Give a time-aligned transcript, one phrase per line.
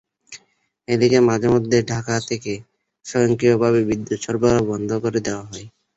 [0.87, 2.53] এদিকে মাঝেমধ্যে ঢাকা থেকে
[3.05, 5.65] স্বয়ংক্রিয়ভাবে বিদ্যুৎ সরবরাহ বন্ধ করে দেওয়া হয়।